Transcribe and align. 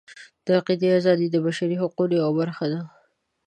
د 0.45 0.47
عقیدې 0.59 0.89
ازادي 0.99 1.27
د 1.31 1.35
بشري 1.45 1.75
حقونو 1.81 2.13
یوه 2.21 2.31
برخه 2.39 2.65
ده. 2.71 2.81